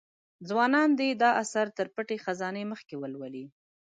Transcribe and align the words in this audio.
ځوانان 0.49 0.89
دي 0.99 1.09
دا 1.21 1.29
اثر 1.43 1.67
تر 1.77 1.87
پټې 1.95 2.17
خزانې 2.25 2.63
مخکې 2.71 2.95
ولولي. 2.97 3.45